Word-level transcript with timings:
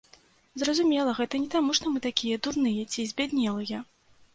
Зразумела, 0.61 1.11
гэта 1.21 1.43
не 1.45 1.51
таму 1.57 1.77
што 1.83 1.95
мы 1.95 2.03
такія 2.09 2.43
дурныя 2.49 2.91
ці 2.93 3.11
збяднелыя! 3.15 3.89